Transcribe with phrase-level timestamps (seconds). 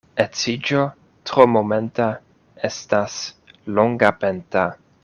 [0.21, 0.79] Edziĝo
[1.31, 2.09] tro momenta
[2.71, 3.19] estas
[3.79, 4.69] longapenta.